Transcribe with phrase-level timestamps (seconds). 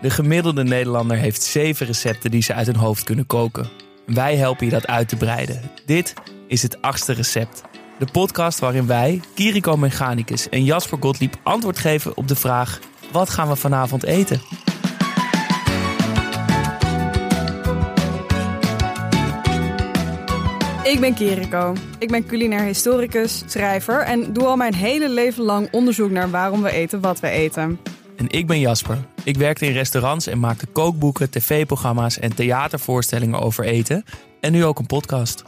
[0.00, 3.68] De gemiddelde Nederlander heeft zeven recepten die ze uit hun hoofd kunnen koken.
[4.06, 5.70] Wij helpen je dat uit te breiden.
[5.86, 6.14] Dit
[6.46, 7.62] is het achtste recept.
[7.98, 12.78] De podcast waarin wij, Kiriko Mechanicus en Jasper Gottlieb antwoord geven op de vraag:
[13.12, 14.40] wat gaan we vanavond eten?
[20.82, 21.74] Ik ben Kiriko.
[21.98, 26.62] Ik ben culinair historicus, schrijver en doe al mijn hele leven lang onderzoek naar waarom
[26.62, 27.78] we eten wat we eten.
[28.16, 28.98] En ik ben Jasper.
[29.24, 34.04] Ik werkte in restaurants en maakte kookboeken, tv-programma's en theatervoorstellingen over eten.
[34.40, 35.44] En nu ook een podcast.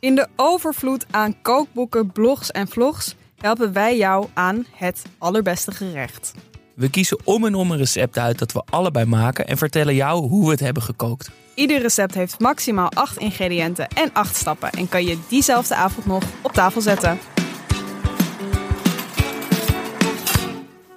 [0.00, 6.34] In de overvloed aan kookboeken, blogs en vlogs helpen wij jou aan het allerbeste gerecht.
[6.74, 10.28] We kiezen om en om een recept uit dat we allebei maken en vertellen jou
[10.28, 11.30] hoe we het hebben gekookt.
[11.54, 16.22] Ieder recept heeft maximaal 8 ingrediënten en 8 stappen en kan je diezelfde avond nog
[16.42, 17.18] op tafel zetten.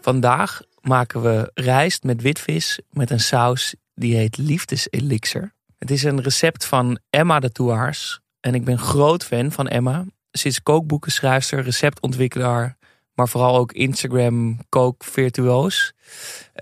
[0.02, 5.54] Vandaag maken we rijst met witvis met een saus die heet liefdeselixer.
[5.77, 10.05] Het is een recept van Emma de Touars en ik ben groot fan van Emma.
[10.32, 12.77] Ze is kookboekenschrijfster, receptontwikkelaar,
[13.13, 15.94] maar vooral ook Instagram kookvirtuoos.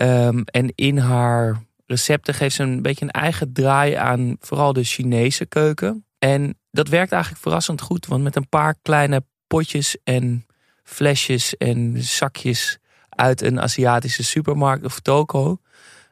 [0.02, 4.84] Um, en in haar recepten geeft ze een beetje een eigen draai aan vooral de
[4.84, 6.06] Chinese keuken.
[6.20, 10.45] En dat werkt eigenlijk verrassend goed, want met een paar kleine potjes en
[10.84, 12.80] flesjes en zakjes
[13.16, 15.58] uit een Aziatische supermarkt of toko,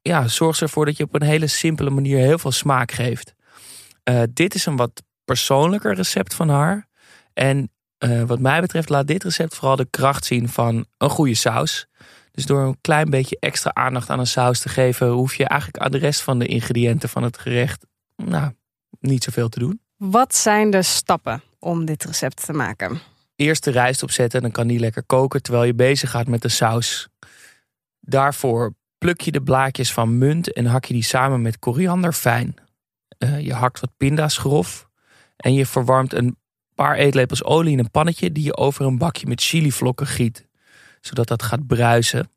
[0.02, 3.34] ja, zorgt ze ervoor dat je op een hele simpele manier heel veel smaak geeft.
[4.10, 6.88] Uh, dit is een wat persoonlijker recept van haar.
[7.34, 11.36] En uh, wat mij betreft laat dit recept vooral de kracht zien van een goede
[11.36, 11.88] saus.
[12.32, 15.84] Dus door een klein beetje extra aandacht aan een saus te geven, hoef je eigenlijk
[15.84, 18.52] aan de rest van de ingrediënten van het gerecht nou,
[19.00, 19.82] niet zoveel te doen.
[19.98, 23.00] Wat zijn de stappen om dit recept te maken?
[23.36, 26.50] Eerst de rijst opzetten, dan kan die lekker koken terwijl je bezig gaat met de
[26.50, 27.08] saus.
[28.00, 32.56] Daarvoor pluk je de blaadjes van munt en hak je die samen met koriander fijn.
[33.20, 34.88] Uh, je hakt wat pinda's grof
[35.36, 36.38] en je verwarmt een
[36.76, 40.46] paar eetlepels olie in een pannetje die je over een bakje met chilivlokken giet
[41.06, 42.30] zodat dat gaat bruisen.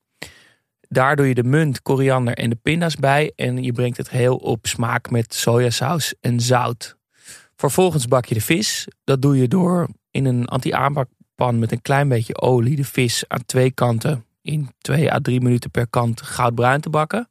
[0.89, 4.37] Daar doe je de munt, koriander en de pinda's bij en je brengt het heel
[4.37, 6.96] op smaak met sojasaus en zout.
[7.57, 8.89] Vervolgens bak je de vis.
[9.05, 13.45] Dat doe je door in een anti-aanbakpan met een klein beetje olie de vis aan
[13.47, 17.29] twee kanten in 2 à 3 minuten per kant goudbruin te bakken.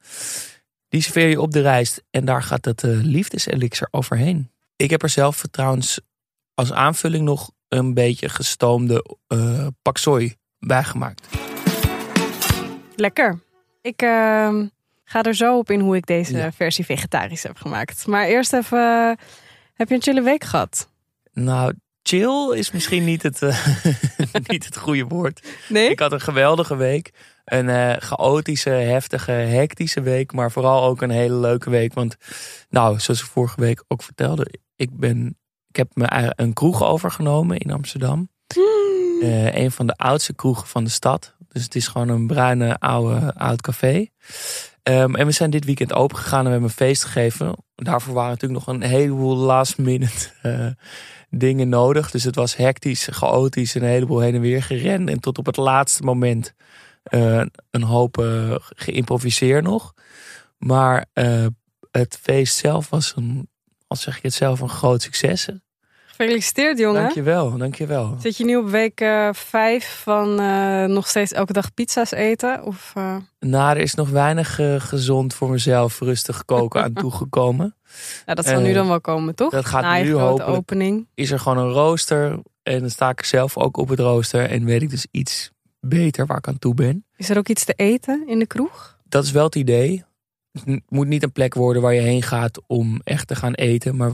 [0.90, 4.52] Die serveer je op de rijst en daar gaat het uh, liefdeselixer overheen.
[4.75, 6.00] Ik heb er zelf trouwens
[6.53, 11.28] als aanvulling nog een beetje gestoomde uh, paksoi bijgemaakt.
[12.96, 13.40] Lekker.
[13.81, 14.62] Ik uh,
[15.03, 16.52] ga er zo op in hoe ik deze ja.
[16.52, 18.07] versie vegetarisch heb gemaakt.
[18.07, 19.18] Maar eerst even,
[19.75, 20.90] heb je een chille week gehad?
[21.34, 23.68] Nou, chill is misschien niet het, uh,
[24.47, 25.47] niet het goede woord.
[25.69, 25.90] Nee?
[25.90, 27.13] Ik had een geweldige week.
[27.46, 30.31] Een uh, chaotische, heftige, hectische week.
[30.31, 31.94] Maar vooral ook een hele leuke week.
[31.94, 32.16] Want,
[32.69, 34.59] nou, zoals ik vorige week ook vertelde.
[34.75, 35.38] Ik, ben,
[35.68, 38.30] ik heb me een kroeg overgenomen in Amsterdam.
[39.22, 41.36] Uh, een van de oudste kroegen van de stad.
[41.47, 44.07] Dus het is gewoon een bruine, oude, oud café.
[44.90, 47.56] Um, en we zijn dit weekend open gegaan en we hebben een feest gegeven.
[47.75, 50.68] Daarvoor waren natuurlijk nog een heleboel last minute uh,
[51.29, 52.12] dingen nodig.
[52.12, 55.09] Dus het was hectisch, chaotisch, een heleboel heen en weer gerend.
[55.09, 56.53] En tot op het laatste moment
[57.13, 58.25] uh, een hoop
[58.75, 59.94] geïmproviseerd nog.
[60.57, 61.06] Maar
[61.91, 63.50] het feest zelf was een,
[63.88, 65.50] als zeg ik het zelf, een groot succes.
[66.16, 67.02] Gefeliciteerd, jongen.
[67.02, 68.16] Dankjewel, dankjewel.
[68.20, 72.64] Zit je nu op week uh, vijf van uh, nog steeds elke dag pizza's eten?
[72.64, 73.16] Of, uh...
[73.40, 77.75] Nou, er is nog weinig gezond voor mezelf rustig koken aan toegekomen.
[78.25, 79.52] Ja, dat zal nu dan wel komen, toch?
[79.52, 80.50] Dat gaat Na nu hopelijk.
[80.58, 81.08] opening.
[81.14, 84.66] Is er gewoon een rooster en dan sta ik zelf ook op het rooster en
[84.66, 87.06] weet ik dus iets beter waar ik aan toe ben.
[87.18, 88.98] Is er ook iets te eten in de kroeg?
[89.09, 90.04] Dat is wel het idee.
[90.52, 93.96] Het moet niet een plek worden waar je heen gaat om echt te gaan eten,
[93.96, 94.12] maar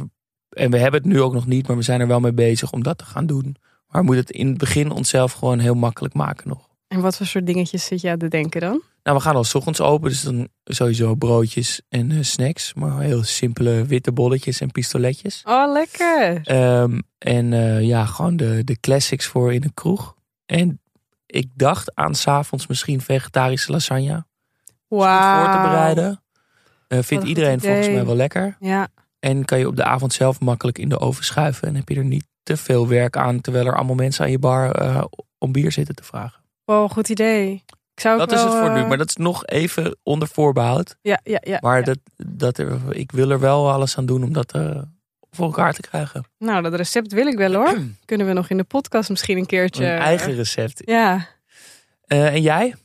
[0.52, 2.72] en we hebben het nu ook nog niet, maar we zijn er wel mee bezig
[2.72, 3.56] om dat te gaan doen.
[3.88, 6.70] Maar we moeten het in het begin onszelf gewoon heel makkelijk maken nog.
[6.88, 8.82] En wat voor soort dingetjes zit je aan te denken dan?
[9.04, 12.74] Nou, we gaan al s ochtends open, dus dan sowieso broodjes en uh, snacks.
[12.74, 15.42] Maar heel simpele witte bolletjes en pistoletjes.
[15.46, 16.52] Oh, lekker.
[16.82, 20.16] Um, en uh, ja, gewoon de, de classics voor in de kroeg.
[20.46, 20.82] En
[21.26, 24.26] ik dacht aan s'avonds misschien vegetarische lasagne.
[24.88, 25.44] Wauw.
[25.44, 26.24] voor te bereiden.
[26.88, 28.58] Uh, vindt iedereen volgens mij wel lekker.
[28.60, 28.88] Ja.
[29.22, 31.68] En kan je op de avond zelf makkelijk in de oven schuiven.
[31.68, 33.42] En heb je er niet te veel werk aan.
[33.42, 35.04] Terwijl er allemaal mensen aan je bar uh,
[35.38, 36.42] om bier zitten te vragen.
[36.66, 37.64] Wow, goed idee.
[37.94, 38.80] Ik zou dat wel, is het voor nu.
[38.80, 40.96] uh, Maar dat is nog even onder voorbehoud.
[41.02, 41.58] Ja, ja, ja.
[41.62, 41.84] Maar ja.
[41.84, 44.82] Dat, dat er, ik wil er wel alles aan doen om dat uh,
[45.32, 46.24] voor elkaar te krijgen.
[46.38, 47.78] Nou, dat recept wil ik wel hoor.
[48.06, 49.86] Kunnen we nog in de podcast misschien een keertje...
[49.86, 50.82] Een eigen recept.
[50.86, 51.28] Ja.
[52.08, 52.76] Uh, en jij?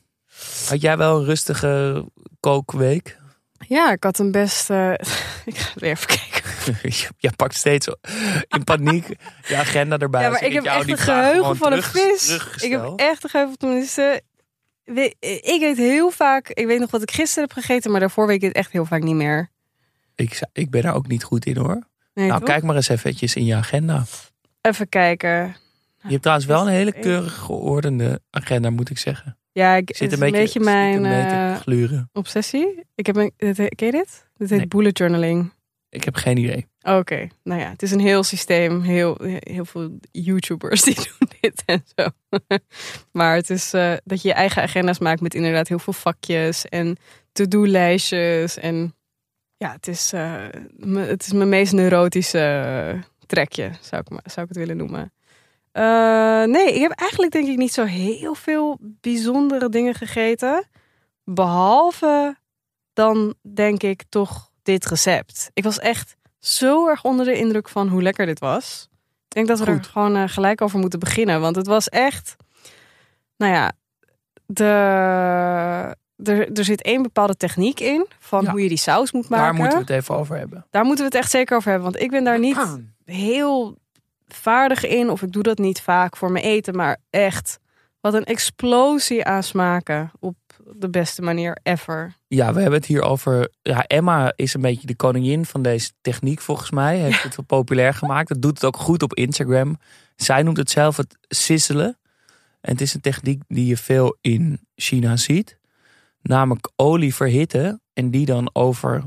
[0.67, 2.05] Had jij wel een rustige
[2.39, 3.17] kookweek?
[3.59, 4.69] Ja, ik had een best.
[4.69, 4.91] eh,
[5.45, 6.35] ik ga weer even kijken.
[7.17, 7.87] Je pakt steeds
[8.47, 9.07] in paniek
[9.47, 10.21] je agenda erbij.
[10.21, 12.29] Ja, maar ik heb echt een geheugen van een vis.
[12.55, 14.21] Ik heb echt een geheugen van tenminste.
[15.29, 16.49] Ik eet heel vaak.
[16.49, 18.85] Ik weet nog wat ik gisteren heb gegeten, maar daarvoor weet ik het echt heel
[18.85, 19.49] vaak niet meer.
[20.15, 21.87] Ik, ik ben daar ook niet goed in hoor.
[22.13, 22.49] Nee, nou, toch?
[22.49, 24.03] kijk maar eens eventjes in je agenda.
[24.61, 25.55] Even kijken.
[26.01, 29.37] Je hebt trouwens wel een hele keurig geordende agenda, moet ik zeggen.
[29.57, 31.09] Ja, ik, zit een beetje, een beetje mijn zit een
[31.79, 32.83] beetje eh, obsessie.
[32.95, 33.31] Ik heb een.
[33.55, 34.27] Ken je dit?
[34.35, 34.67] Dit heet Nee.
[34.67, 35.51] bullet journaling.
[35.89, 36.65] Ik heb geen idee.
[36.81, 38.81] Oké, nou ja, het is een heel systeem.
[38.81, 42.07] Heel, heel veel YouTubers die doen dit en zo.
[43.19, 46.65] maar het is eh, dat je je eigen agenda's maakt met inderdaad heel veel vakjes
[46.65, 46.97] en
[47.31, 48.57] to-do-lijstjes.
[48.57, 48.95] En
[49.57, 50.43] ja, het is, eh,
[50.77, 55.11] me- het is mijn meest neurotische trekje, zou ik, zou ik het willen noemen.
[55.77, 60.67] Eh, nee, ik heb eigenlijk denk ik niet zo heel veel bijzondere dingen gegeten.
[61.23, 62.35] Behalve
[62.93, 65.49] dan denk ik toch dit recept.
[65.53, 68.87] Ik was echt zo erg onder de indruk van hoe lekker dit was.
[69.27, 69.87] Ik denk dat we er Goed.
[69.87, 71.41] gewoon eh, gelijk over moeten beginnen.
[71.41, 72.35] Want het was echt.
[73.37, 73.71] Nou ja,
[74.45, 74.63] de,
[76.23, 78.51] er, er zit één bepaalde techniek in van Ja.
[78.51, 79.45] hoe je die saus moet maken.
[79.45, 80.65] Daar moeten we het even over hebben.
[80.69, 81.91] Daar moeten we het echt zeker over hebben.
[81.91, 83.77] Want ik ben daar niet heel
[84.27, 85.09] vaardig in.
[85.09, 86.75] Of ik doe dat niet vaak voor mijn eten.
[86.75, 87.59] Maar echt,
[88.01, 90.11] wat een explosie aan smaken.
[90.19, 90.35] Op
[90.75, 92.15] de beste manier ever.
[92.27, 93.51] Ja, we hebben het hier over.
[93.61, 96.97] Ja, Emma is een beetje de koningin van deze techniek, volgens mij.
[97.03, 98.27] Heeft het wel populair gemaakt.
[98.27, 99.77] Dat doet het ook goed op Instagram.
[100.15, 101.97] Zij noemt het zelf het sisselen.
[102.61, 105.57] En het is een techniek die je veel in China ziet.
[106.21, 109.03] Namelijk olie verhitten en die dan over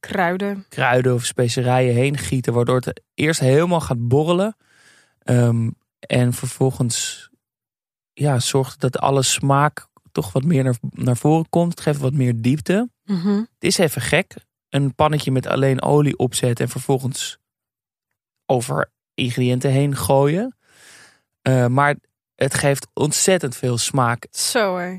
[0.00, 0.64] Kruiden.
[0.68, 4.56] kruiden of specerijen heen gieten, waardoor het eerst helemaal gaat borrelen.
[5.18, 7.28] Ehm, en vervolgens
[8.12, 11.70] ja, zorgt dat alle smaak toch wat meer naar, naar voren komt.
[11.70, 12.90] Het geeft wat meer diepte.
[13.04, 13.36] Mhm.
[13.36, 14.34] Het is even gek.
[14.68, 17.38] Een pannetje met alleen olie opzetten en vervolgens
[18.46, 20.56] over ingrediënten heen gooien.
[21.42, 21.96] Eh, maar
[22.34, 24.26] het geeft ontzettend veel smaak.
[24.30, 24.98] Zo hé.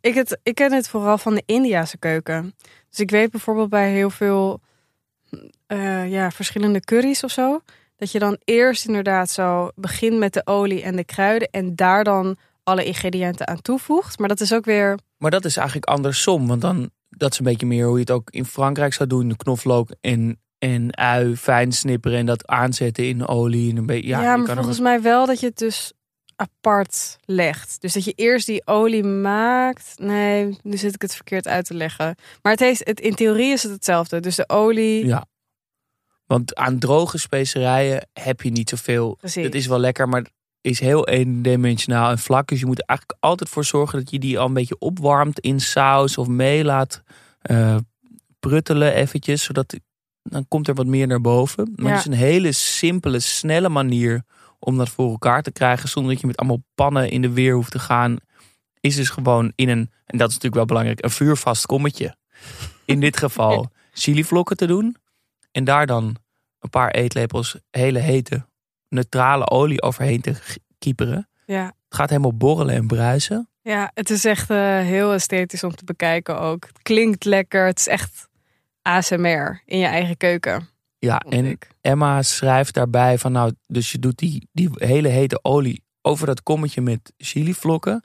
[0.00, 2.54] Ik, het, ik ken het vooral van de Indiase keuken.
[2.98, 4.60] Dus ik weet bijvoorbeeld bij heel veel
[5.66, 7.60] eh, ja, verschillende curry's of zo.
[7.96, 11.48] Dat je dan eerst inderdaad zo begint met de olie en de kruiden.
[11.50, 14.18] En daar dan alle ingrediënten aan toevoegt.
[14.18, 14.98] Maar dat is ook weer...
[15.18, 16.46] Maar dat is eigenlijk andersom.
[16.46, 19.28] Want dan, dat is een beetje meer hoe je het ook in Frankrijk zou doen.
[19.28, 23.70] De knoflook en, en ui fijn snipperen en dat aanzetten in olie.
[23.70, 25.92] En een beetje, ja, maar volgens mij wel dat je het dus
[26.40, 27.80] apart legt.
[27.80, 29.94] Dus dat je eerst die olie maakt.
[29.96, 32.14] Nee, nu zit ik het verkeerd uit te leggen.
[32.42, 34.20] Maar het heeft, het, in theorie is het hetzelfde.
[34.20, 35.06] Dus de olie...
[35.06, 35.26] Ja.
[36.26, 39.14] Want aan droge specerijen heb je niet zoveel.
[39.14, 39.44] Precies.
[39.44, 40.26] Het is wel lekker, maar
[40.60, 42.48] is heel eendimensionaal en vlak.
[42.48, 45.40] Dus je moet er eigenlijk altijd voor zorgen dat je die al een beetje opwarmt
[45.40, 47.02] in saus of mee laat
[47.40, 47.76] eh,
[48.38, 49.42] pruttelen eventjes.
[49.44, 49.74] Zodat
[50.22, 51.72] dan komt er wat meer naar boven.
[51.76, 51.90] Maar Ja.
[51.90, 54.22] het is een hele simpele, snelle manier
[54.58, 55.88] om dat voor elkaar te krijgen.
[55.88, 58.16] Zonder dat je met allemaal pannen in de weer hoeft te gaan.
[58.80, 62.16] Is dus gewoon in een, en dat is natuurlijk wel belangrijk, een vuurvast kommetje.
[62.84, 64.96] In dit geval chilivlokken te doen.
[65.50, 66.16] En daar dan
[66.58, 68.46] een paar eetlepels hele hete,
[68.88, 70.34] neutrale olie overheen te
[70.78, 71.28] kieperen.
[71.46, 71.64] Ja.
[71.64, 73.48] Het gaat helemaal borrelen en bruisen.
[73.62, 76.66] Ja, het is echt eh, heel esthetisch om te bekijken ook.
[76.66, 77.66] Het klinkt lekker.
[77.66, 78.28] Het is echt
[78.82, 80.68] ASMR in je eigen keuken.
[80.98, 81.68] Ja, en ik.
[81.80, 86.42] Emma schrijft daarbij van nou, dus je doet die, die hele hete olie over dat
[86.42, 88.04] kommetje met chilivlokken.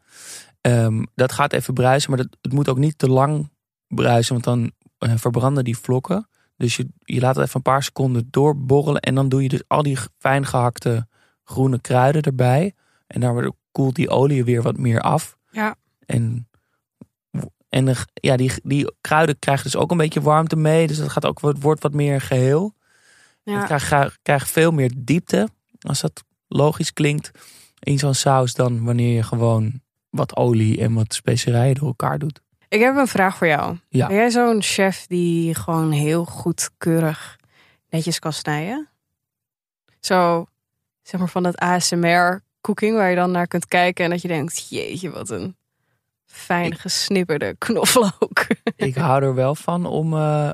[0.62, 3.50] Ehm, dat gaat even bruisen, maar dat, het moet ook niet te lang
[3.88, 6.28] bruisen, want dan eh, verbranden die vlokken.
[6.58, 9.64] Dus je, je laat het even een paar seconden doorborrelen en dan doe je dus
[9.68, 11.08] al die fijn gehakte
[11.44, 12.74] groene kruiden erbij.
[13.08, 15.38] En daardoor koelt die olie weer wat meer af.
[15.52, 15.76] Ja.
[16.06, 16.50] En,
[17.70, 20.88] en de- ja, die, die kruiden krijgen dus ook een beetje warmte mee.
[20.88, 22.74] Dus dat gaat ook, wordt wat meer geheel.
[23.44, 23.68] Ja.
[23.68, 25.48] Het krijgt, veel meer diepte,
[25.80, 27.32] als dat logisch klinkt,
[27.80, 32.42] in zo'n saus dan wanneer je gewoon wat olie en wat specerijen door elkaar doet.
[32.68, 33.78] Ik heb een vraag voor jou.
[33.90, 34.08] Ja.
[34.08, 37.40] Ben jij zo'n chef die gewoon heel goed keurig
[37.90, 38.90] netjes kan snijden?
[40.00, 40.46] Zo,
[41.02, 44.28] zeg maar van dat ASMR cooking waar je dan naar kunt kijken en dat je
[44.28, 45.56] denkt, jeetje, wat een
[46.26, 48.46] fijn Ik- gesnipperde knoflook.
[48.76, 50.14] Ik hou er wel van om.
[50.14, 50.50] eh,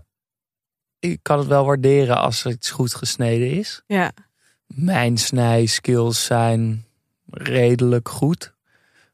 [1.00, 3.82] ik kan het wel waarderen als het goed gesneden is.
[3.86, 4.12] ja,
[4.68, 6.86] Mijn snijskills zijn
[7.29, 8.53] redelijk goed.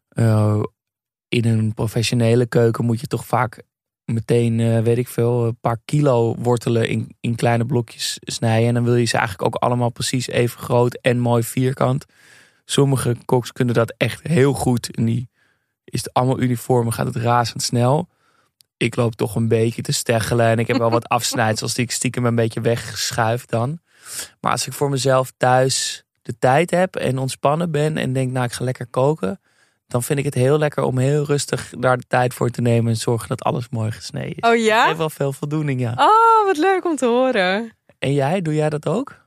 [0.10, 0.62] Eh,
[1.28, 3.64] in een professionele keuken moet je toch vaak
[4.06, 8.68] meteen, eh, weet ik veel, een paar kilo wortelen in, in kleine blokjes snijden.
[8.68, 12.06] En dan wil je ze eigenlijk ook allemaal precies even groot en mooi vierkant.
[12.66, 14.96] Sommige koks kunnen dat echt heel goed.
[14.96, 15.30] En die
[15.84, 18.08] is het allemaal uniform en gaat het razendsnel.
[18.78, 20.46] Ik loop toch een beetje te steggelen.
[20.46, 23.80] En ik heb wel wat afsnijdsels die ik stiekem een beetje wegschuif dan.
[24.42, 28.46] Maar als ik voor mezelf thuis de tijd heb en ontspannen ben en denk, nou
[28.46, 29.40] ik ga lekker koken.
[29.88, 32.92] Dan vind ik het heel lekker om heel rustig daar de tijd voor te nemen
[32.92, 34.50] en zorgen dat alles mooi gesneden is.
[34.50, 34.88] Oh Ik ja?
[34.88, 35.92] heb wel veel voldoening, ja.
[35.98, 37.72] Oh, wat leuk om te horen.
[38.00, 39.26] En jij, doe jij dat ook?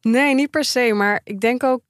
[0.00, 0.92] Nee, niet per se.
[0.94, 1.82] Maar ik denk ook.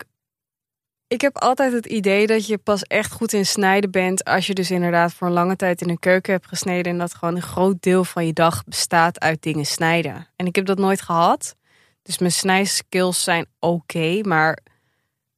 [1.08, 4.24] Ik heb altijd het idee dat je pas echt goed in snijden bent.
[4.24, 6.92] als je dus inderdaad voor een lange tijd in een keuken hebt gesneden.
[6.92, 10.26] en dat gewoon een groot deel van je dag bestaat uit dingen snijden.
[10.36, 11.56] En ik heb dat nooit gehad.
[12.02, 14.20] Dus mijn snijskills zijn oké.
[14.22, 14.58] maar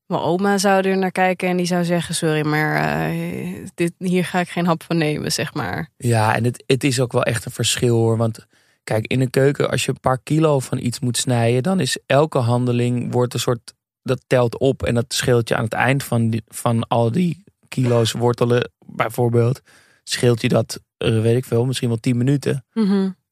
[0.06, 4.24] mijn oma zou er naar kijken en die zou zeggen: Sorry, maar eh, dit, hier
[4.24, 5.90] ga ik geen hap van nemen, zeg maar.
[5.96, 8.16] Ja, en het, het is ook wel echt een verschil hoor.
[8.16, 8.46] Want
[8.84, 11.98] kijk, in een keuken, als je een paar kilo van iets moet snijden, dan is
[12.06, 13.76] elke handeling wordt een soort.
[14.02, 17.44] Dat telt op en dat scheelt je aan het eind van, die, van al die
[17.68, 19.62] kilo's wortelen, bijvoorbeeld.
[20.04, 22.64] Scheelt je dat, eh, weet ik veel, misschien wel 10 minuten.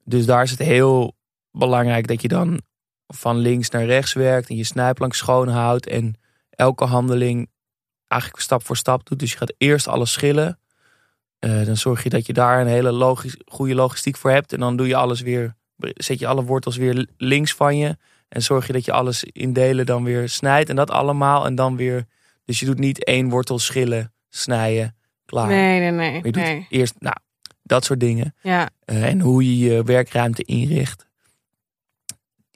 [0.04, 1.16] Dus daar is het heel
[1.50, 2.61] belangrijk dat je dan
[3.06, 6.14] van links naar rechts werkt en je snijplank schoon houdt en
[6.50, 7.50] elke handeling
[8.08, 9.18] eigenlijk stap voor stap doet.
[9.18, 10.58] Dus je gaat eerst alles schillen.
[11.38, 14.52] Eh, dan zorg je dat je daar een hele logisch, goede logistiek voor hebt.
[14.52, 17.96] En dan doe je alles weer, zet je alle wortels weer links van je.
[18.28, 20.68] En zorg je dat je alles in delen dan weer snijdt.
[20.71, 21.47] En dat allemaal.
[21.47, 22.06] En dan weer.
[22.45, 25.47] Dus je doet niet één wortel schillen, snijden, klaar.
[25.49, 26.11] Nee, nee, nee.
[26.12, 26.66] Maar je doet nee.
[26.71, 27.16] eerst, nou,
[27.62, 28.35] dat soort dingen.
[28.42, 31.06] Ja, Eh, en hoe je je werkruimte inricht.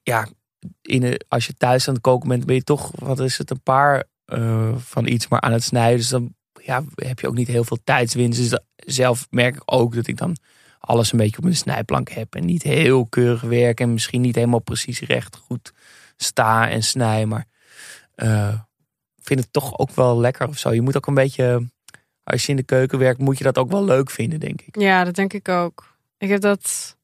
[0.02, 0.28] Ja,
[0.82, 3.62] in als je thuis aan het koken bent, ben je toch, wat is het, een
[3.62, 5.98] paar eh, van iets maar aan het snijden.
[5.98, 8.38] Dus dan ja, heb je ook niet heel veel tijdswinst.
[8.38, 10.36] Dus dat- zelf merk ik ook dat ik dan
[10.80, 12.34] alles een beetje op mijn snijplank heb.
[12.34, 13.80] En niet heel keurig werk.
[13.80, 15.72] En misschien niet helemaal precies recht goed
[16.16, 17.26] sta en snij.
[17.26, 17.46] Maar
[19.16, 20.72] ik vind het toch ook wel lekker of zo.
[20.72, 21.70] Je moet ook een beetje,
[22.22, 24.80] als je in de keuken werkt, moet je dat ook wel leuk vinden, denk ik.
[24.80, 25.96] Ja, dat denk ik ook.
[26.18, 26.96] Ik heb dat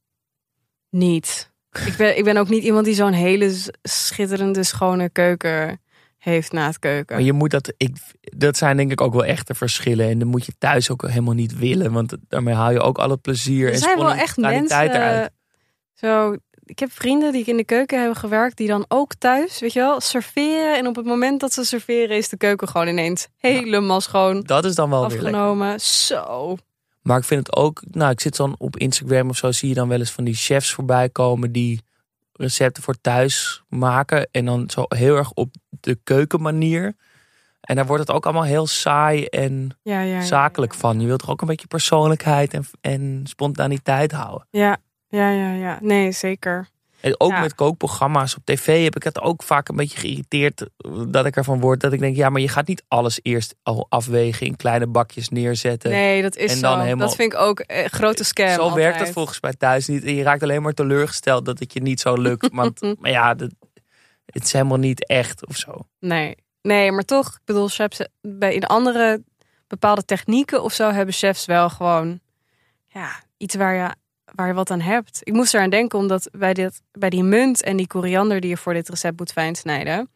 [0.90, 1.50] niet.
[1.86, 5.80] Ik ben, ik ben ook niet iemand die zo'n hele schitterende, schone keuken
[6.30, 7.16] heeft na het keuken.
[7.16, 10.08] Maar je moet dat, ik, dat zijn denk ik ook wel echte verschillen.
[10.08, 11.92] En dan moet je thuis ook helemaal niet willen.
[11.92, 14.80] Want daarmee haal je ook al het plezier er en zijn wel echt mensen.
[14.80, 15.30] eruit.
[15.94, 19.72] Zo, ik heb vrienden die in de keuken hebben gewerkt, die dan ook thuis, weet
[19.72, 20.76] je wel, serveren.
[20.76, 24.64] En op het moment dat ze serveren, is de keuken gewoon ineens helemaal schoon Dat
[24.64, 25.80] is dan wel weer afgenomen.
[25.80, 26.56] Zo.
[27.02, 29.74] Maar ik vind het ook, nou ik zit dan op Instagram of zo, zie je
[29.74, 31.80] dan wel eens van die chefs voorbij komen die
[32.38, 34.28] recepten voor thuis maken.
[34.30, 36.96] En dan zo heel erg op de keukenmanier.
[37.60, 40.78] En daar wordt het ook allemaal heel saai en Ja, ja, ja, zakelijk ja.
[40.78, 41.00] van.
[41.00, 44.46] Je wilt toch ook een beetje persoonlijkheid en, en spontaniteit houden.
[44.50, 44.76] Ja,
[45.08, 45.78] ja, ja, ja.
[45.82, 46.68] Nee, zeker.
[47.06, 47.40] En ook Ja.
[47.40, 51.36] met kookprogramma's op tv heb ik het ook vaak een beetje geïrriteerd eh, dat ik
[51.36, 51.80] ervan word.
[51.80, 55.28] Dat ik denk, ja, maar je gaat niet alles eerst al afwegen in kleine bakjes
[55.28, 55.90] neerzetten.
[55.90, 56.78] Nee, dat is En dan zo.
[56.82, 58.48] helemaal- Dat vind ik ook een grote scam.
[58.48, 60.04] Zo werkt dat volgens mij thuis niet.
[60.04, 62.48] En je raakt alleen maar teleurgesteld dat het je niet zo lukt.
[62.52, 63.50] Want maar ja, dat,
[64.26, 65.78] het is helemaal niet echt of zo.
[66.00, 66.34] Nee.
[66.62, 69.22] nee, maar toch, ik bedoel, chefs bij in andere
[69.66, 72.20] bepaalde technieken of zo hebben chefs wel gewoon
[72.86, 73.94] ja, iets waar je,
[74.34, 75.20] waar je wat aan hebt.
[75.22, 78.56] Ik moest eraan denken omdat bij, dit, bij die munt en die koriander die je
[78.56, 80.10] voor dit recept moet fijn snijden.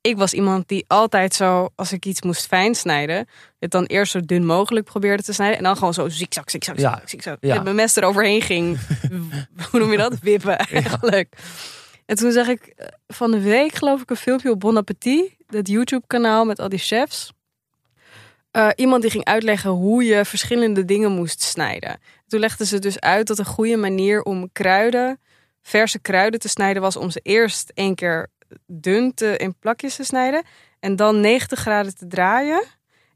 [0.00, 3.28] Ik was iemand die altijd zo, als ik iets moest fijn snijden,
[3.58, 5.56] het dan eerst zo dun mogelijk probeerde te snijden.
[5.58, 6.90] En dan gewoon zo zigzag, zigzag, Ja.
[6.90, 7.36] zigzag, zigzag.
[7.40, 7.54] Ja.
[7.54, 8.78] Met mijn mes eroverheen ging.
[9.70, 10.18] Hoe noem je dat?
[10.18, 11.36] Wippen eigenlijk.
[12.06, 15.34] En toen zag ik eh, van de week, geloof ik, een filmpje op Bon Appetit.
[15.46, 17.32] Dat YouTube-kanaal met al die chefs.
[18.50, 22.00] Eh, iemand die ging uitleggen hoe je verschillende dingen moest snijden.
[22.26, 25.20] Toen legden ze dus uit dat een goede manier om kruiden,
[25.62, 28.28] verse kruiden te snijden was om ze eerst één keer
[28.66, 30.42] dun te, in plakjes te snijden.
[30.80, 32.62] En dan 90 graden te draaien.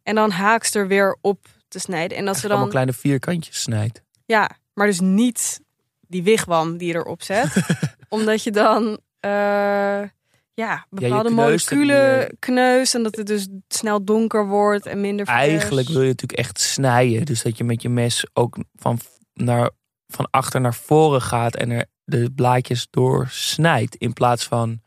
[0.02, 2.16] En dan haaks er weer op te snijden.
[2.18, 4.02] En dat ze Allemaal dan kleine vierkantjes snijdt.
[4.26, 5.60] ja, maar dus niet
[6.00, 7.56] die wigwam die je erop zet.
[8.08, 10.02] omdat je dan eh,
[10.54, 12.34] ja, bepaalde moleculen meer.
[12.38, 12.94] kneust.
[12.94, 15.38] En dat het dus snel donker wordt en minder vers.
[15.38, 17.25] Eigenlijk wil je natuurlijk echt snijden.
[17.25, 18.99] Dus dat je met je mes ook van,
[19.34, 19.70] naar,
[20.06, 23.96] van achter naar voren gaat en er de blaadjes door snijdt.
[23.96, 24.80] In plaats van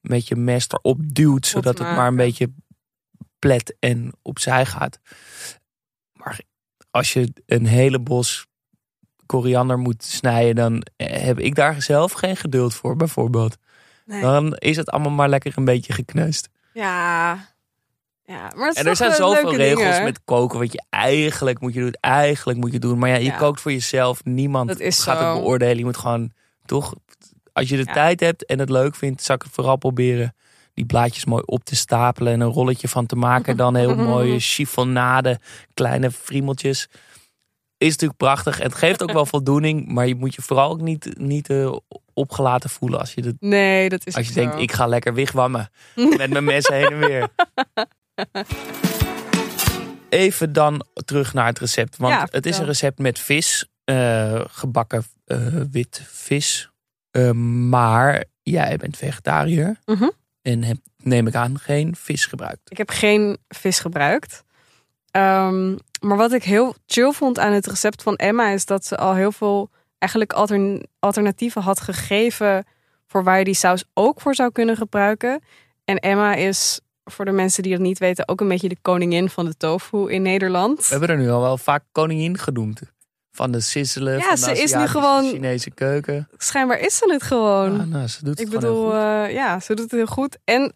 [0.00, 2.52] met je mes erop duwt, zodat het maar een beetje
[3.38, 4.98] plet en opzij gaat.
[6.12, 6.40] Maar
[6.90, 8.46] als je een hele bos
[9.26, 13.56] koriander moet snijden, dan heb ik daar zelf geen geduld voor, bijvoorbeeld.
[14.12, 14.20] Nee.
[14.20, 16.48] Dan is het allemaal maar lekker een beetje gekneusd.
[16.72, 17.30] Ja.
[18.24, 20.04] ja, maar En er zijn zoveel regels dingen.
[20.04, 22.98] met koken, wat je eigenlijk moet je doen, eigenlijk moet je doen.
[22.98, 23.36] Maar ja, je Ja.
[23.36, 24.24] kookt voor jezelf.
[24.24, 25.10] Niemand gaat zo.
[25.10, 25.76] het beoordelen.
[25.78, 26.32] Je moet gewoon
[26.64, 26.94] toch,
[27.52, 27.92] als je de Ja.
[27.92, 30.34] tijd hebt en het leuk vindt, zou ik het vooral proberen
[30.74, 33.56] die blaadjes mooi op te stapelen en een rolletje van te maken.
[33.62, 35.40] Dan heel mooie chiffonade,
[35.74, 36.88] kleine friemeltjes.
[37.82, 38.58] Is natuurlijk prachtig.
[38.60, 39.88] En het geeft ook wel voldoening.
[39.92, 41.76] Maar je moet je vooral ook niet, niet eh,
[42.14, 44.40] opgelaten voelen als je, dat, Nee, dat is als je zo.
[44.40, 45.70] denkt, ik ga lekker wigwammen.
[46.18, 47.28] met mijn mensen heen en weer.
[50.08, 51.96] Even dan terug naar het recept.
[51.96, 53.66] Want Ja, het is een recept met vis.
[53.84, 55.38] eh, gebakken eh,
[55.70, 56.70] wit vis.
[57.10, 57.30] Eh,
[57.70, 59.76] maar jij bent vegetariër.
[59.84, 60.08] Mhm.
[60.42, 62.60] En hebt, neem ik aan, geen vis gebruikt.
[62.70, 64.44] Ik heb geen vis gebruikt.
[65.10, 68.96] Ehm, maar wat ik heel chill vond aan het recept van Emma is dat ze
[68.96, 72.64] al heel veel eigenlijk altern- alternatieven had gegeven
[73.06, 75.42] voor waar je die saus ook voor zou kunnen gebruiken.
[75.84, 79.30] En Emma is voor de mensen die het niet weten ook een beetje de koningin
[79.30, 80.78] van de tofu in Nederland.
[80.78, 82.80] We hebben er nu al wel vaak koningin genoemd.
[83.34, 86.28] Van de sizzelen, Ja, van de ze is nu gewoon- Chinese keuken.
[86.36, 87.80] Schijnbaar is ze het gewoon.
[87.80, 88.94] Ah, nou, ze doet het Ik heel bedoel, goed.
[88.94, 90.38] eh, ja, ze doet het heel goed.
[90.44, 90.72] En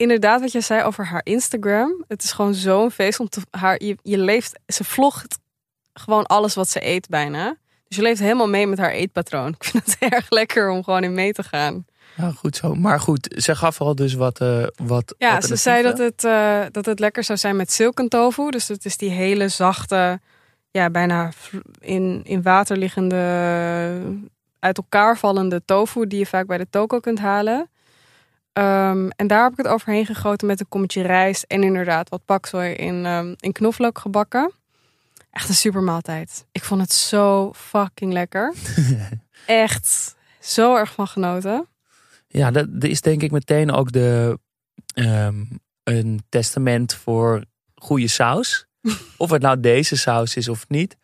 [0.00, 2.04] inderdaad, wat je zei over haar Instagram.
[2.08, 3.82] Het is gewoon zo'n feest om te haar.
[3.84, 5.38] Je, je leeft, ze vlogt
[5.92, 7.56] gewoon alles wat ze eet bijna.
[7.88, 9.48] Dus je leeft helemaal mee met haar eetpatroon.
[9.58, 11.84] Ik vind het erg lekker om gewoon in mee te gaan.
[12.16, 12.74] Ja, goed zo.
[12.74, 14.40] Maar goed, ze gaf al dus wat.
[14.40, 18.08] eh wat Ja, ze zei dat het, eh, dat het lekker zou zijn met silken
[18.08, 18.50] tofu.
[18.50, 20.20] Dus het is die hele zachte,
[20.70, 21.30] ja, bijna
[21.78, 23.16] in, in water liggende,
[24.58, 27.68] uit elkaar vallende tofu die je vaak bij de toko kunt halen.
[28.60, 32.24] Ehm, en daar heb ik het overheen gegoten met een kommetje rijst en inderdaad wat
[32.24, 34.52] paksoi in, ehm, in knoflook gebakken.
[35.30, 36.46] Echt een super maaltijd.
[36.52, 38.54] Ik vond het zo fucking lekker.
[39.46, 41.66] Echt zo erg van genoten.
[42.26, 44.38] Ja, dat, is denk ik meteen ook de,
[44.94, 45.44] ehm,
[45.82, 48.66] een testament voor goede saus.
[49.16, 50.96] of het nou deze saus is of niet.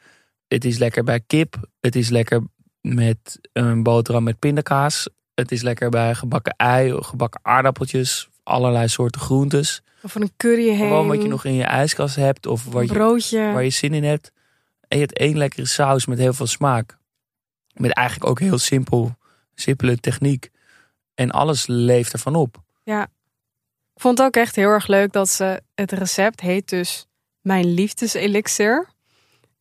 [0.49, 1.69] Het is lekker bij kip.
[1.81, 2.43] Het is lekker
[2.81, 5.09] met een boterham met pindakaas.
[5.37, 9.83] Het is lekker bij gebakken ei, gebakken aardappeltjes, allerlei soorten groentes.
[10.03, 10.77] Of een curry heen.
[10.79, 14.05] Gewoon wat je nog in je ijskast hebt of wat je, waar je zin in
[14.05, 14.33] hebt.
[14.89, 16.99] En je hebt één lekkere saus met heel veel smaak.
[17.75, 19.15] Met eigenlijk ook heel simpel,
[19.55, 20.51] simpele techniek.
[21.15, 22.63] En alles leeft ervan op.
[23.95, 27.07] Ik vond het ook echt heel erg leuk dat ze het recept heet dus
[27.41, 28.89] mijn liefdeselixer.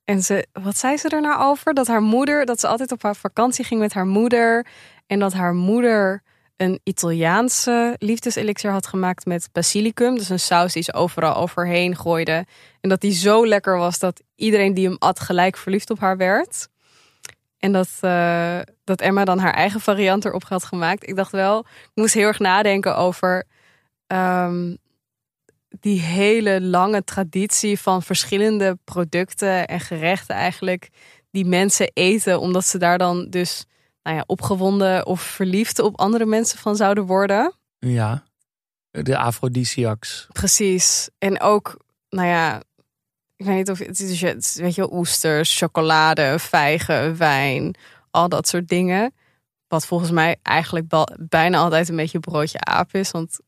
[0.03, 1.73] En ze, wat zei ze er nou over?
[1.73, 4.65] Dat haar moeder, dat ze altijd op haar vakantie ging met haar moeder.
[5.07, 6.23] En dat haar moeder
[6.57, 10.17] een Italiaanse liefdeselixer had gemaakt met basilicum.
[10.17, 12.45] Dus een saus die ze overal overheen gooide.
[12.81, 16.17] En dat die zo lekker was dat iedereen die hem at gelijk verliefd op haar
[16.17, 16.67] werd.
[17.59, 21.07] En dat, eh, dat Emma dan haar eigen variant erop had gemaakt.
[21.07, 23.43] Ik dacht wel, ik moest heel erg nadenken over
[24.07, 24.75] ehm,
[25.79, 30.89] die hele lange traditie van verschillende producten en gerechten eigenlijk
[31.31, 33.65] die mensen eten, omdat ze daar dan dus
[34.05, 37.53] nou ja, opgewonden of verliefd op andere mensen van zouden worden.
[37.79, 38.23] Ja,
[38.91, 40.27] de aphrodisiacs.
[40.31, 41.09] Precies.
[41.17, 41.77] En ook,
[42.09, 42.61] nou ja,
[43.35, 44.21] ik weet niet of het is,
[44.55, 47.75] weet je wel, oesters, chocolade, vijgen, wijn,
[48.11, 49.13] al dat soort dingen.
[49.67, 53.11] Wat volgens mij eigenlijk bijna altijd een beetje broodje aap is.
[53.11, 53.39] Want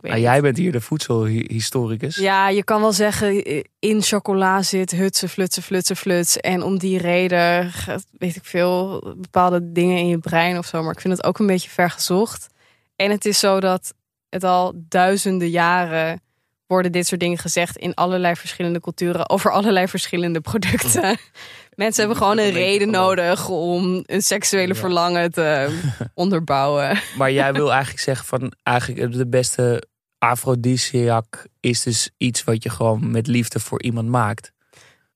[0.00, 0.16] niet.
[0.16, 2.16] jij bent hier de voedselhistoricus.
[2.16, 3.44] Ja, je kan wel zeggen,
[3.78, 6.36] in chocola zit hutsen, flutsen, flutsen, fluts.
[6.36, 7.72] En om die reden,
[8.18, 10.82] weet ik veel, bepaalde dingen in je brein of zo.
[10.82, 12.48] Maar ik vind het ook een beetje vergezocht.
[12.96, 13.94] En het is zo dat
[14.28, 16.20] het al duizenden jaren
[16.66, 21.18] worden dit soort dingen gezegd in allerlei verschillende culturen over allerlei verschillende producten.
[21.74, 25.80] Mensen hebben gewoon een reden nodig om een seksuele verlangen te
[26.14, 26.98] onderbouwen.
[27.16, 29.86] Maar jij wil eigenlijk zeggen van eigenlijk de beste
[30.18, 34.52] aphrodisiac is dus iets wat je gewoon met liefde voor iemand maakt.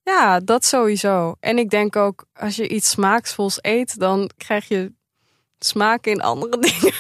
[0.03, 1.35] Ja, dat sowieso.
[1.41, 4.93] En ik denk ook, als je iets smaaksvols eet, dan krijg je
[5.59, 6.93] smaak in andere dingen.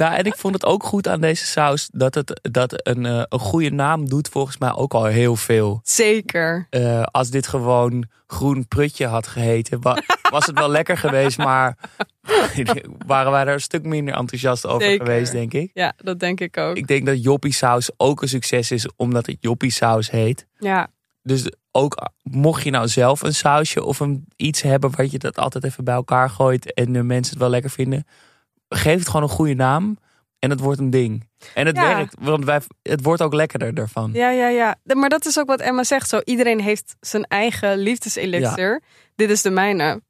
[0.00, 3.22] Nou, en ik vond het ook goed aan deze saus dat het dat een, eh,
[3.28, 5.80] een goede naam doet volgens mij ook al heel veel.
[5.82, 6.66] Zeker.
[6.70, 11.76] Eh, als dit gewoon groen prutje had geheten, wa- was het wel lekker geweest, maar
[13.06, 15.06] waren wij er een stuk minder enthousiast over Zeker.
[15.06, 15.70] geweest, denk ik.
[15.74, 16.76] Ja, dat denk ik ook.
[16.76, 20.46] Ik denk dat joppie saus ook een succes is, omdat het joppie saus heet.
[20.58, 20.88] Ja,
[21.22, 25.38] Dus ook mocht je nou zelf een sausje of een iets hebben waar je dat
[25.38, 28.06] altijd even bij elkaar gooit en de mensen het wel lekker vinden,
[28.74, 29.98] geef het gewoon een goede naam
[30.38, 31.28] en het wordt een ding.
[31.54, 31.94] En het Ja.
[31.96, 34.10] werkt, want wij, het wordt ook lekkerder daarvan.
[34.12, 34.76] ja, ja, ja.
[34.94, 36.08] Maar dat is ook wat Emma zegt.
[36.08, 38.82] Zo, iedereen heeft zijn eigen liefdeselixer.
[39.14, 40.02] Dit is de mijne.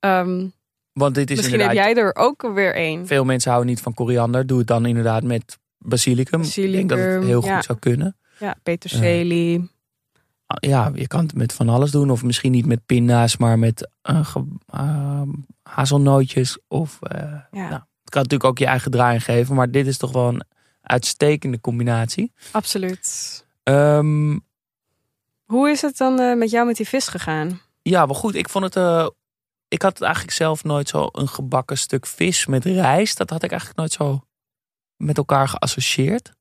[0.00, 0.46] Ehm,
[0.92, 3.06] Want dit is misschien heb jij er ook weer één.
[3.06, 4.46] veel mensen houden niet van koriander.
[4.46, 6.40] Doe het dan inderdaad met basilicum.
[6.42, 8.16] Ik denk dat het heel goed zou kunnen.
[8.38, 9.72] Ja, peterselie.
[10.46, 12.10] Ah, Ja, je kan het met van alles doen.
[12.10, 15.22] Of misschien niet met pinda's, maar met eh, ge- eh,
[15.62, 16.58] hazelnootjes.
[16.68, 17.68] Of eh, ja.
[17.68, 17.82] nou,
[18.14, 19.54] kan natuurlijk ook je eigen draai geven.
[19.54, 20.42] Maar dit is toch wel een
[20.80, 22.32] uitstekende combinatie.
[22.50, 23.44] absoluut.
[23.62, 24.38] Ehm,
[25.44, 27.60] Hoe is het dan eh, met jou met die vis gegaan?
[27.82, 28.34] Ja, wel goed.
[28.34, 28.76] Ik vond het.
[28.76, 29.08] eh,
[29.68, 33.16] ik had het eigenlijk zelf nooit zo een gebakken stuk vis met rijst.
[33.16, 34.20] Dat had ik eigenlijk nooit zo
[34.96, 36.32] met elkaar geassocieerd.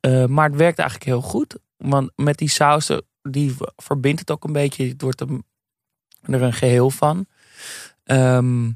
[0.00, 1.56] Eh, maar het werkt eigenlijk heel goed.
[1.76, 2.90] Want met die saus,
[3.22, 4.88] die verbindt het ook een beetje.
[4.88, 5.28] Het wordt er
[6.42, 7.26] een geheel van.
[8.04, 8.70] Ehm,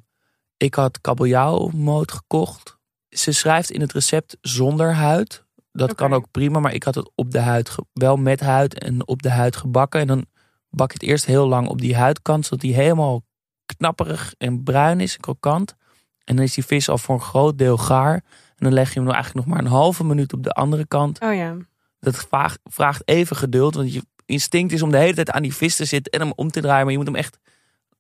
[0.57, 2.79] ik had kabeljauwmoot gekocht.
[3.09, 5.45] Ze schrijft in het recept zonder huid.
[5.73, 9.07] Dat kan ook prima, maar ik had het op de huid, wel met huid en
[9.07, 10.01] op de huid gebakken.
[10.01, 10.27] En dan
[10.71, 13.25] bak je het eerst heel lang op die huidkant, zodat die helemaal
[13.67, 15.77] knapperig en bruin is, krokant.
[16.25, 18.15] En dan is die vis al voor een groot deel gaar.
[18.15, 20.87] En dan leg je hem nog eigenlijk nog maar een halve minuut op de andere
[20.87, 21.21] kant.
[21.21, 21.57] Oh ja.
[22.01, 25.55] Dat vraagt, vraagt even geduld, want je instinct is om de hele tijd aan die
[25.55, 26.83] vis te zitten en hem om te draaien.
[26.83, 27.39] Maar je moet hem echt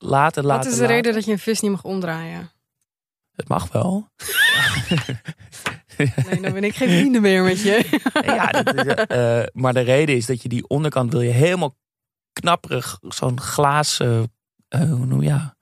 [0.04, 2.50] laten, laten, Wat is de reden dat je een vis niet mag omdraaien?
[3.32, 4.08] Het mag wel.
[5.96, 8.00] Nee, dan ben ik geen vrienden meer met je.
[8.24, 11.30] ja, dat is, eh, eh, maar de reden is dat je die onderkant wil je
[11.30, 11.76] helemaal
[12.32, 14.22] knapperig, zo'n glaas, eh,
[14.68, 15.56] hoe noem je, ja,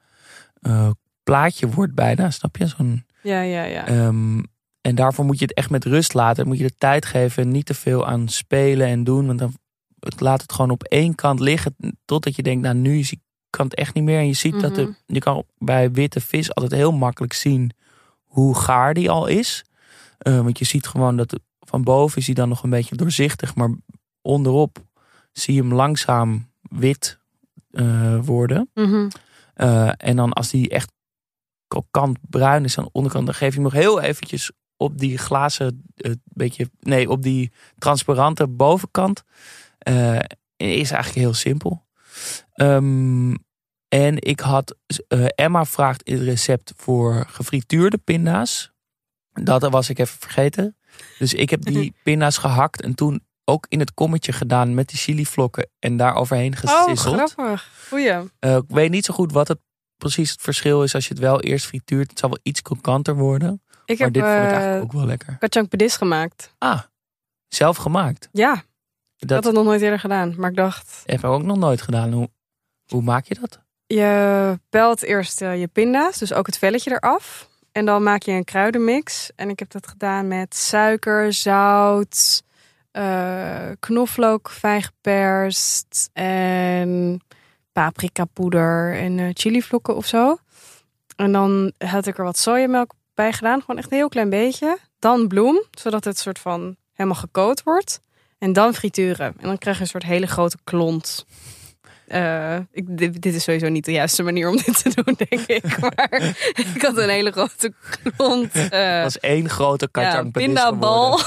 [1.23, 2.67] plaatje wordt bijna, snap je?
[2.67, 3.87] Zo'n, Ja, ja, ja.
[3.87, 4.43] ehm,
[4.81, 6.47] en daarvoor moet je het echt met rust laten.
[6.47, 9.27] Moet je de tijd geven en niet te veel aan spelen en doen.
[9.27, 9.55] Want dan
[10.19, 11.77] laat het gewoon op één kant liggen.
[12.05, 13.11] Totdat je denkt, nou nu is
[13.53, 14.19] die kant echt niet meer.
[14.19, 14.93] En je ziet dat de, Mhm.
[15.07, 17.71] je kan bij witte vis altijd heel makkelijk zien
[18.25, 19.65] hoe gaar die al is.
[20.19, 22.97] Eh, want je ziet gewoon dat het- van boven is hij dan nog een beetje
[22.97, 23.55] doorzichtig.
[23.55, 23.71] Maar
[24.23, 24.79] onderop
[25.33, 27.21] zie je hem langzaam wit
[27.71, 28.71] eh, worden.
[28.75, 29.09] Mhm.
[29.55, 30.93] Eh, en dan als die echt
[31.69, 35.19] krokant bruin is aan de onderkant, dan geef je hem nog heel eventjes op die
[35.19, 35.83] glazen,
[36.25, 39.23] beetje, nee, op die transparante bovenkant.
[40.57, 41.85] Is eigenlijk heel simpel.
[42.53, 43.35] Ehm,
[43.89, 44.77] en ik had,
[45.09, 48.73] eh, Emma vraagt het recept voor gefrituurde pinda's.
[49.33, 50.77] Dat was ik even vergeten.
[51.19, 54.99] Dus ik heb die pinda's gehakt en toen ook in het kommetje gedaan met die
[54.99, 57.33] chilivlokken en daar overheen Oh, gesisseld.
[57.33, 57.71] grappig.
[57.89, 58.11] Goeie.
[58.39, 59.59] Eh, ik weet niet zo goed wat het
[59.97, 62.11] precies het verschil is als je het wel eerst frituurt.
[62.11, 63.63] Het zal wel iets krokanter worden.
[63.85, 65.37] Ik Maar heb dit vond ik eh eigenlijk ook wel lekker.
[65.39, 66.55] kacang pedis gemaakt.
[66.59, 66.81] Ah,
[67.49, 68.29] zelf gemaakt.
[68.33, 68.63] Ja,
[69.23, 70.35] ik had Dat dat nog nooit eerder gedaan.
[70.37, 72.13] Maar ik dacht, heb ik ook nog nooit gedaan.
[72.13, 72.29] Hoe,
[72.87, 73.61] hoe maak je dat?
[73.87, 77.49] je pelt eerst eh, je pinda's, dus ook het velletje eraf.
[77.73, 79.31] En dan maak je een kruidenmix.
[79.37, 82.43] En ik heb dat gedaan met suiker, zout,
[82.91, 87.21] eh, knoflook, fijn geperst en
[87.73, 90.37] paprika poeder en eh chilivlokken of zo.
[91.17, 94.79] En dan had ik er wat sojamelk bij gedaan, gewoon echt een heel klein beetje.
[94.99, 98.01] Dan bloem, zodat het soort van helemaal gekookt wordt.
[98.43, 99.27] En dan frituren.
[99.41, 101.27] En dan krijg je een soort hele grote klont.
[102.07, 105.47] Eh, ik, dit, dit is sowieso niet de juiste manier om dit te doen, denk
[105.47, 105.79] ik.
[105.81, 106.35] Maar
[106.75, 107.73] ik had een hele grote
[108.17, 108.55] klont.
[108.55, 111.21] eh, Dat is één grote ja, pindabal.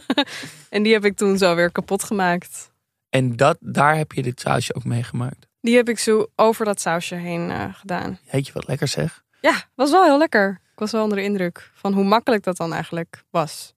[0.70, 2.70] en die heb ik toen zo weer kapot gemaakt.
[3.10, 5.46] En dat, daar heb je dit sausje ook mee gemaakt.
[5.60, 8.18] Die heb ik zo over dat sausje heen eh, gedaan.
[8.26, 9.22] Heet je wat lekker zeg.
[9.40, 10.60] Ja, was wel heel lekker.
[10.72, 13.73] Ik was wel onder de indruk van hoe makkelijk dat dan eigenlijk was.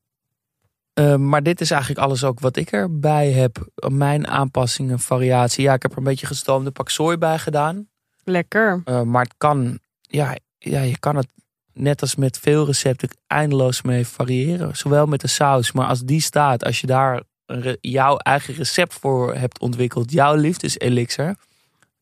[0.97, 3.67] Eh, maar dit is eigenlijk alles ook wat ik erbij heb.
[3.87, 5.63] Mijn aanpassingen, variatie.
[5.63, 7.87] Ja, ik heb er een beetje gestoomde pak sooi bij gedaan.
[8.23, 8.81] Lekker.
[8.85, 11.27] Eh, maar het kan, ja, ja, je kan het
[11.73, 14.77] net als met veel recepten eindeloos mee variëren.
[14.77, 18.93] Zowel met de saus, maar als die staat, als je daar re- jouw eigen recept
[18.93, 21.35] voor hebt ontwikkeld, jouw liefdeselixer,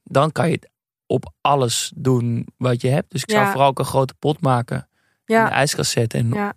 [0.03, 0.69] dan kan je het
[1.05, 3.11] op alles doen wat je hebt.
[3.11, 3.51] Dus ik zou Ja.
[3.51, 4.85] vooral ook een grote pot maken, in
[5.25, 6.53] de Ja, ijskast zetten en Ja.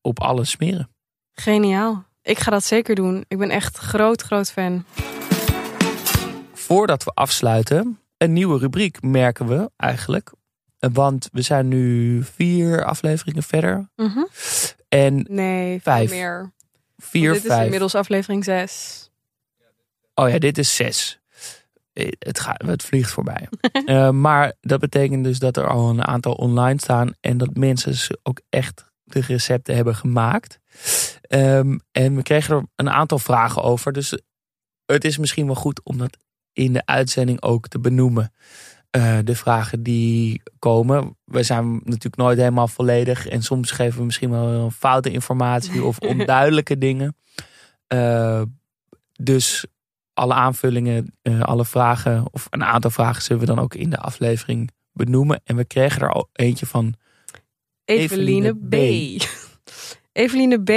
[0.00, 0.88] op alles smeren.
[1.40, 2.04] Geniaal.
[2.22, 3.24] Ik ga dat zeker doen.
[3.28, 4.84] Ik ben echt groot, groot fan.
[6.52, 10.32] Voordat we afsluiten, een nieuwe rubriek merken we eigenlijk.
[10.78, 13.88] Want we zijn nu vier afleveringen verder.
[13.96, 14.24] Mhm.
[14.88, 16.10] En Nee, Vijf.
[16.10, 16.52] meer.
[16.98, 19.10] vier, dit is inmiddels aflevering 6.
[20.14, 21.20] Oh ja, dit is zes.
[21.92, 23.48] Eh, Het, gaat, het vliegt voorbij.
[23.84, 27.14] Eh, maar dat betekent dus dat er al een aantal online staan.
[27.20, 30.58] En dat mensen dus ook echt de recepten hebben gemaakt.
[31.30, 33.92] Ehm, en we kregen er een aantal vragen over.
[33.92, 34.18] Dus
[34.86, 36.16] het is misschien wel goed om dat
[36.52, 38.32] in de uitzending ook te benoemen.
[38.90, 41.16] Eh, de vragen die komen.
[41.24, 43.26] We zijn natuurlijk nooit helemaal volledig.
[43.26, 47.16] En soms geven we misschien wel foute informatie of onduidelijke dingen.
[47.86, 48.42] Eh,
[49.12, 49.66] dus
[50.14, 53.98] alle aanvullingen, eh, alle vragen, of een aantal vragen zullen we dan ook in de
[53.98, 55.40] aflevering benoemen.
[55.44, 56.94] En we kregen er al eentje van.
[57.84, 58.74] Eveline B.
[60.12, 60.70] Eveline B.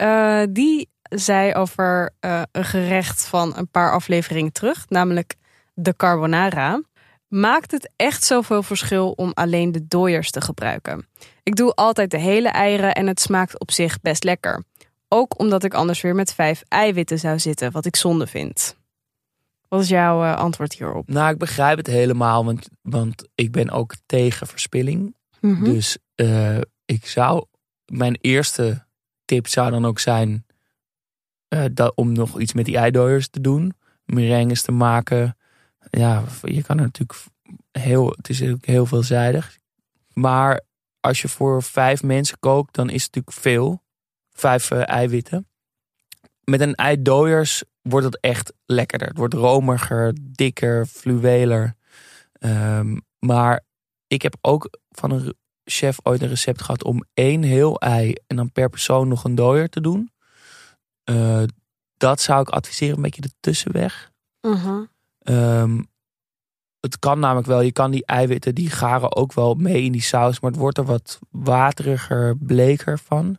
[0.00, 5.34] eh, die zei over eh, een gerecht van een paar afleveringen terug, namelijk
[5.74, 6.82] de carbonara.
[7.28, 11.06] Maakt het echt zoveel verschil om alleen de dooiers te gebruiken?
[11.42, 14.64] Ik doe altijd de hele eieren en het smaakt op zich best lekker.
[15.08, 18.76] Ook omdat ik anders weer met vijf eiwitten zou zitten, wat ik zonde vind.
[19.68, 21.08] Wat is jouw eh, antwoord hierop?
[21.08, 25.16] Nou, ik begrijp het helemaal, want, want ik ben ook tegen verspilling.
[25.40, 25.64] Mhm.
[25.64, 25.98] Dus
[26.84, 27.44] ik zou,
[27.84, 28.88] mijn eerste
[29.30, 30.46] tip zou dan ook zijn
[31.48, 33.72] eh, dat, om nog iets met die eidooiers te doen.
[34.04, 35.36] Meringues te maken.
[35.90, 37.20] Ja, je kan er natuurlijk
[37.70, 39.58] heel, het is ook heel veelzijdig.
[40.12, 40.60] Maar
[41.00, 43.82] als je voor vijf mensen kookt, dan is het natuurlijk veel.
[44.30, 45.48] Vijf eh, eiwitten.
[46.44, 49.08] Met een eidooiers wordt het echt lekkerder.
[49.08, 51.74] Het wordt romiger, dikker, fluweler.
[52.32, 53.64] Ehm, maar
[54.06, 55.34] ik heb ook van een
[55.70, 59.34] chef ooit een recept gehad om één heel ei en dan per persoon nog een
[59.34, 60.10] dooier te doen.
[61.04, 61.42] Eh,
[61.96, 64.10] dat zou ik adviseren, een beetje de tussenweg.
[64.40, 64.84] Mhm.
[65.18, 65.82] Ehm,
[66.80, 70.02] het kan namelijk wel, je kan die eiwitten, die garen ook wel mee in die
[70.02, 73.38] saus, maar het wordt er wat wateriger, bleker van.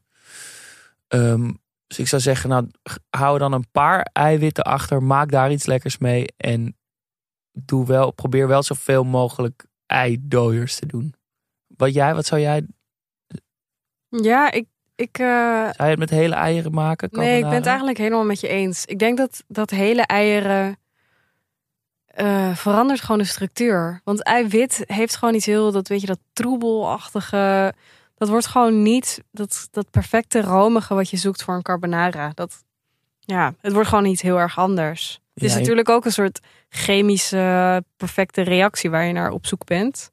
[1.07, 1.51] Ehm,
[1.87, 2.69] dus ik zou zeggen, nou,
[3.09, 6.77] hou dan een paar eiwitten achter, maak daar iets lekkers mee en
[7.51, 11.13] doe wel, probeer wel zoveel mogelijk eidooiers te doen.
[11.81, 12.65] Wat jij, wat zou jij,
[14.09, 14.65] Ja, ik,
[14.95, 15.25] ik, eh,
[15.63, 17.09] zou je het met hele eieren maken?
[17.11, 18.85] nee, ik ben het eigenlijk helemaal met je eens.
[18.85, 20.77] Ik denk dat, dat hele eieren
[22.05, 24.01] eh, verandert gewoon de structuur.
[24.03, 27.73] Want eiwit heeft gewoon iets heel, dat weet je, dat troebelachtige.
[28.15, 32.31] Dat wordt gewoon niet dat, dat perfecte romige wat je zoekt voor een carbonara.
[32.33, 32.63] Dat,
[33.19, 35.19] ja, het wordt gewoon iets heel erg anders.
[35.33, 36.39] Het is Ja, natuurlijk ook een soort
[36.69, 40.11] chemische perfecte reactie waar je naar op zoek bent.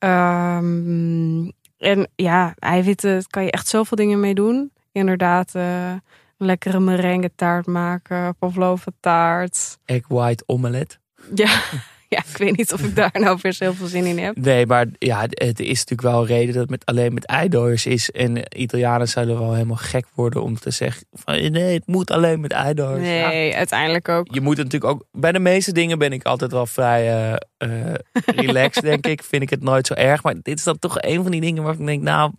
[0.00, 4.72] Ehm, en ja, eiwitten daar kan je echt zoveel dingen mee doen.
[4.92, 9.78] Inderdaad, eh, een lekkere merengue taart maken, pavlova taart.
[9.84, 11.00] Egg white omelet.
[11.34, 11.60] Ja,
[12.14, 14.36] ja, ik weet niet of ik daar nou weer heel veel zin in heb.
[14.36, 17.86] Nee, maar ja, het is natuurlijk wel een reden dat het met, alleen met eidooiers
[17.86, 18.10] is.
[18.10, 22.40] En Italianen zouden wel helemaal gek worden om te zeggen van nee, het moet alleen
[22.40, 23.08] met eidooiers.
[23.08, 24.26] Ja, Nee, uiteindelijk ook.
[24.34, 27.94] je moet natuurlijk ook, bij de meeste dingen ben ik altijd wel vrij eh, eh,
[28.24, 29.22] relaxed, denk ik.
[29.22, 30.22] Vind ik het nooit zo erg.
[30.22, 32.32] Maar dit is dan toch een van die dingen waarvan ik denk, nou,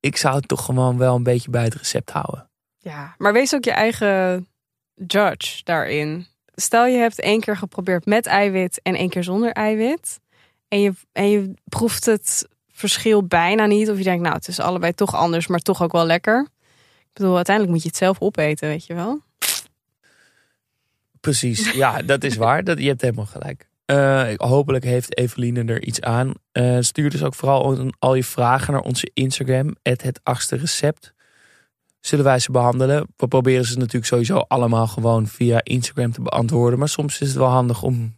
[0.00, 2.50] ik zou het toch gewoon wel een beetje bij het recept houden.
[2.78, 4.46] Ja, maar wees ook je eigen
[4.94, 6.26] judge daarin.
[6.56, 10.20] Stel je hebt één keer geprobeerd met eiwit en één keer zonder eiwit.
[10.68, 13.90] En je, en je proeft het verschil bijna niet.
[13.90, 16.48] Of je denkt, nou, het is allebei toch anders, maar toch ook wel lekker.
[17.00, 19.20] Ik bedoel, uiteindelijk moet je het zelf opeten, weet je wel.
[21.20, 22.64] Precies, ja, dat is waar.
[22.64, 23.68] Dat, je hebt helemaal gelijk.
[23.84, 26.32] Eh, hopelijk heeft Eveline er iets aan.
[26.52, 31.14] Eh, stuur dus ook vooral al je vragen naar onze Instagram, het achtste recept.
[32.06, 33.06] Zullen wij ze behandelen?
[33.16, 36.78] We proberen ze natuurlijk sowieso allemaal gewoon via Instagram te beantwoorden.
[36.78, 38.16] Maar soms is het wel handig om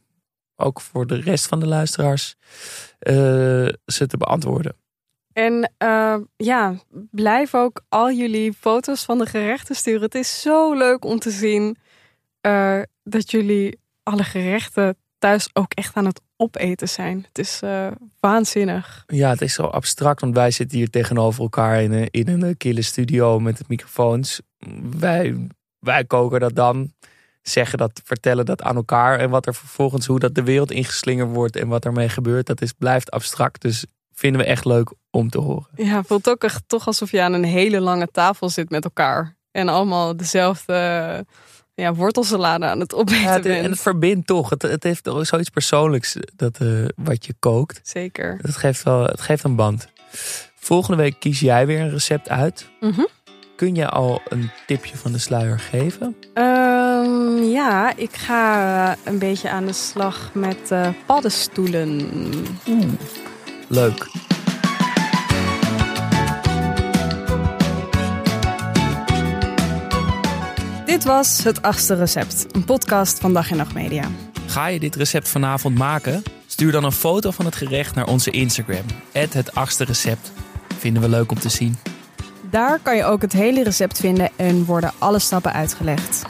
[0.57, 2.35] ook voor de rest van de luisteraars
[2.99, 3.15] eh,
[3.85, 4.77] ze te beantwoorden.
[5.33, 6.75] En eh, ja,
[7.11, 10.03] blijf ook al jullie foto's van de gerechten sturen.
[10.03, 11.77] Het is zo leuk om te zien
[12.41, 17.25] eh, dat jullie alle gerechten thuis ook echt aan het opeten zijn.
[17.29, 17.87] Het is eh,
[18.21, 19.05] waanzinnig.
[19.07, 22.57] Ja, het is zo abstract, want wij zitten hier tegenover elkaar in een, in een
[22.57, 24.41] kille studio met de microfoons.
[24.99, 25.47] Wij,
[25.79, 26.93] wij koken dat dan,
[27.43, 29.19] zeggen dat, vertellen dat aan elkaar.
[29.19, 32.61] En wat er vervolgens, hoe dat de wereld ingeslingerd wordt en wat ermee gebeurt, dat
[32.61, 33.61] is, blijft abstract.
[33.63, 35.69] Dus vinden we echt leuk om te horen.
[35.75, 38.85] Ja, het voelt ook echt toch alsof je aan een hele lange tafel zit met
[38.85, 39.37] elkaar.
[39.51, 41.27] En allemaal dezelfde
[41.83, 43.65] ja, wortelsalade aan het opeten Ja, het, bent.
[43.65, 44.51] en het verbindt toch.
[44.51, 47.81] Het, het heeft zoiets persoonlijks dat, eh, wat je kookt.
[47.83, 48.39] Zeker.
[48.43, 49.89] Het geeft, wel, het geeft een band.
[50.61, 52.67] Volgende week kies jij weer een recept uit.
[52.81, 53.05] Mhm.
[53.57, 56.17] Kun je al een tipje van de sluier geven?
[56.35, 62.11] Ehm, ja, ik ga een beetje aan de slag met eh, paddenstoelen.
[63.69, 64.07] Leuk.
[70.99, 74.05] Dit was Het Achtste Recept, een podcast van Dag en Nacht Media.
[74.47, 76.23] Ga je dit recept vanavond maken?
[76.47, 78.85] Stuur dan een foto van het gerecht naar onze Instagram.
[79.13, 80.33] Het achtste recept.
[80.79, 81.77] Vinden we leuk om te zien.
[82.51, 86.27] Daar kan je ook het hele recept vinden en worden alle stappen uitgelegd.